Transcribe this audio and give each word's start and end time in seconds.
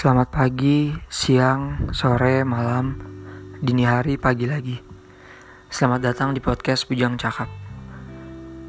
Selamat 0.00 0.32
pagi, 0.32 0.96
siang, 1.12 1.92
sore, 1.92 2.40
malam, 2.40 2.96
dini 3.60 3.84
hari, 3.84 4.16
pagi 4.16 4.48
lagi. 4.48 4.80
Selamat 5.68 6.00
datang 6.00 6.32
di 6.32 6.40
podcast 6.40 6.88
Bujang 6.88 7.20
Cakap. 7.20 7.52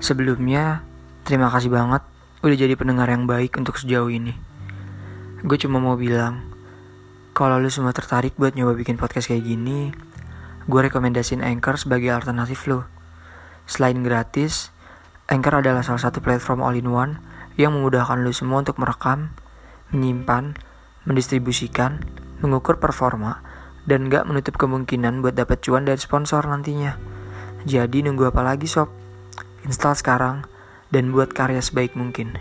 Sebelumnya, 0.03 0.83
terima 1.23 1.47
kasih 1.47 1.71
banget 1.71 2.03
udah 2.43 2.57
jadi 2.59 2.75
pendengar 2.75 3.07
yang 3.07 3.31
baik 3.31 3.55
untuk 3.55 3.79
sejauh 3.79 4.11
ini. 4.11 4.35
Gue 5.47 5.55
cuma 5.55 5.79
mau 5.79 5.95
bilang, 5.95 6.51
kalau 7.31 7.63
lu 7.63 7.71
semua 7.71 7.95
tertarik 7.95 8.35
buat 8.35 8.51
nyoba 8.51 8.75
bikin 8.75 8.99
podcast 8.99 9.31
kayak 9.31 9.47
gini, 9.47 9.95
gue 10.67 10.79
rekomendasiin 10.83 11.47
Anchor 11.47 11.79
sebagai 11.79 12.11
alternatif 12.11 12.67
lo. 12.67 12.91
Selain 13.71 13.95
gratis, 14.03 14.75
Anchor 15.31 15.63
adalah 15.63 15.79
salah 15.79 16.11
satu 16.11 16.19
platform 16.19 16.59
all-in-one 16.59 17.23
yang 17.55 17.71
memudahkan 17.71 18.19
lu 18.19 18.35
semua 18.35 18.67
untuk 18.67 18.75
merekam, 18.83 19.31
menyimpan, 19.95 20.70
mendistribusikan, 21.05 22.03
mengukur 22.41 22.77
performa, 22.77 23.41
dan 23.89 24.09
gak 24.09 24.29
menutup 24.29 24.57
kemungkinan 24.61 25.25
buat 25.25 25.33
dapat 25.33 25.61
cuan 25.65 25.85
dari 25.85 25.97
sponsor 25.97 26.45
nantinya. 26.45 26.97
Jadi 27.65 28.05
nunggu 28.05 28.29
apa 28.29 28.41
lagi 28.41 28.65
sob? 28.69 28.89
Install 29.65 29.97
sekarang 29.97 30.37
dan 30.89 31.13
buat 31.13 31.33
karya 31.33 31.61
sebaik 31.61 31.93
mungkin. 31.93 32.37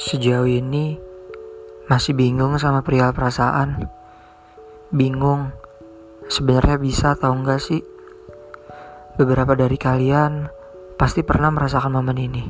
Sejauh 0.00 0.48
ini, 0.48 1.09
masih 1.90 2.14
bingung 2.14 2.54
sama 2.62 2.86
perihal 2.86 3.10
perasaan. 3.10 3.90
Bingung, 4.94 5.50
sebenarnya 6.30 6.78
bisa 6.78 7.18
atau 7.18 7.34
enggak 7.34 7.58
sih? 7.58 7.82
Beberapa 9.18 9.58
dari 9.58 9.74
kalian 9.74 10.46
pasti 10.94 11.26
pernah 11.26 11.50
merasakan 11.50 11.90
momen 11.90 12.14
ini. 12.14 12.46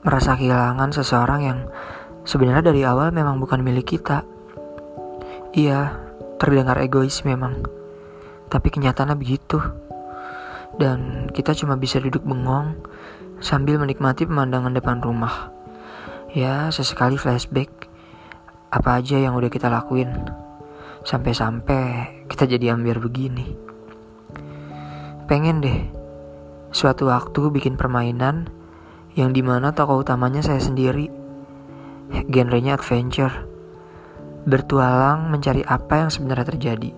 Merasa 0.00 0.40
kehilangan 0.40 0.96
seseorang 0.96 1.40
yang 1.44 1.58
sebenarnya 2.24 2.72
dari 2.72 2.88
awal 2.88 3.12
memang 3.12 3.36
bukan 3.36 3.60
milik 3.60 4.00
kita. 4.00 4.24
Iya, 5.52 6.00
terdengar 6.40 6.80
egois 6.80 7.28
memang. 7.28 7.60
Tapi 8.48 8.72
kenyataannya 8.72 9.16
begitu. 9.20 9.60
Dan 10.80 11.28
kita 11.36 11.52
cuma 11.52 11.76
bisa 11.76 12.00
duduk 12.00 12.24
bengong 12.24 12.80
sambil 13.44 13.76
menikmati 13.76 14.24
pemandangan 14.24 14.72
depan 14.72 15.04
rumah. 15.04 15.52
Ya, 16.32 16.72
sesekali 16.72 17.20
flashback 17.20 17.91
apa 18.72 18.96
aja 18.96 19.20
yang 19.20 19.36
udah 19.36 19.52
kita 19.52 19.68
lakuin. 19.68 20.08
Sampai-sampai 21.04 22.24
kita 22.24 22.48
jadi 22.48 22.72
ambil 22.72 23.04
begini. 23.04 23.52
Pengen 25.28 25.60
deh 25.60 25.80
suatu 26.72 27.12
waktu 27.12 27.52
bikin 27.52 27.76
permainan 27.76 28.48
yang 29.12 29.36
di 29.36 29.44
mana 29.44 29.76
tokoh 29.76 30.00
utamanya 30.00 30.40
saya 30.40 30.56
sendiri. 30.56 31.12
Genrenya 32.32 32.80
adventure. 32.80 33.44
Bertualang 34.48 35.28
mencari 35.28 35.60
apa 35.68 36.08
yang 36.08 36.10
sebenarnya 36.10 36.56
terjadi. 36.56 36.90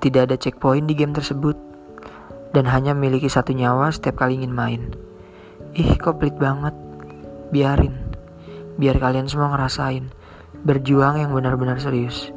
Tidak 0.00 0.22
ada 0.30 0.38
checkpoint 0.38 0.86
di 0.86 0.94
game 0.94 1.10
tersebut. 1.10 1.58
Dan 2.50 2.66
hanya 2.70 2.94
memiliki 2.94 3.30
satu 3.30 3.54
nyawa 3.54 3.94
setiap 3.94 4.22
kali 4.22 4.38
ingin 4.42 4.54
main. 4.54 4.94
Ih 5.74 5.98
kok 5.98 6.18
pelit 6.18 6.34
banget. 6.38 6.74
Biarin. 7.54 7.94
Biar 8.74 8.98
kalian 8.98 9.30
semua 9.30 9.54
ngerasain 9.54 10.19
berjuang 10.60 11.16
yang 11.16 11.32
benar-benar 11.32 11.80
serius. 11.80 12.28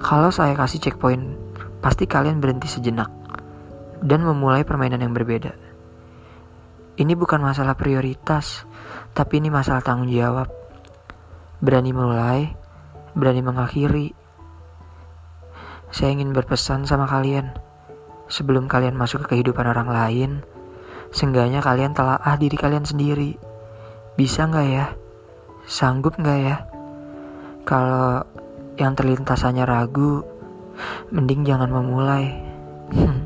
Kalau 0.00 0.32
saya 0.32 0.56
kasih 0.56 0.80
checkpoint, 0.80 1.36
pasti 1.84 2.08
kalian 2.08 2.40
berhenti 2.40 2.64
sejenak 2.64 3.12
dan 4.00 4.24
memulai 4.24 4.64
permainan 4.64 5.04
yang 5.04 5.12
berbeda. 5.12 5.52
Ini 6.96 7.12
bukan 7.16 7.40
masalah 7.44 7.76
prioritas, 7.76 8.64
tapi 9.12 9.40
ini 9.40 9.52
masalah 9.52 9.84
tanggung 9.84 10.08
jawab. 10.08 10.48
Berani 11.60 11.92
mulai, 11.92 12.56
berani 13.12 13.44
mengakhiri. 13.44 14.16
Saya 15.92 16.16
ingin 16.16 16.32
berpesan 16.32 16.88
sama 16.88 17.04
kalian, 17.04 17.52
sebelum 18.32 18.64
kalian 18.64 18.96
masuk 18.96 19.28
ke 19.28 19.36
kehidupan 19.36 19.68
orang 19.68 19.92
lain, 19.92 20.30
seenggaknya 21.12 21.60
kalian 21.60 21.92
telah 21.92 22.16
ah 22.16 22.40
diri 22.40 22.56
kalian 22.56 22.88
sendiri. 22.88 23.36
Bisa 24.16 24.48
nggak 24.48 24.68
ya? 24.72 24.86
Sanggup 25.68 26.16
nggak 26.16 26.40
ya? 26.40 26.69
Kalau 27.70 28.26
yang 28.82 28.98
terlintas 28.98 29.46
hanya 29.46 29.62
ragu, 29.62 30.26
mending 31.14 31.46
jangan 31.46 31.70
memulai. 31.70 32.34
Hmm. 32.90 33.19